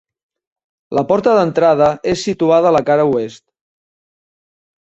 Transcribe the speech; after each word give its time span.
La 0.99 1.03
porta 1.11 1.35
d'entrada 1.39 1.91
és 2.13 2.23
c 2.23 2.31
situada 2.31 2.71
a 2.73 2.75
la 2.79 2.83
cara 2.91 3.07
oest. 3.13 3.43